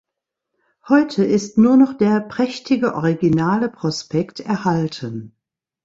Heute 0.87 1.23
ist 1.23 1.59
nur 1.59 1.77
noch 1.77 1.93
der 1.93 2.21
prächtige 2.21 2.95
originale 2.95 3.69
Prospekt 3.69 4.39
erhalten. 4.39 5.35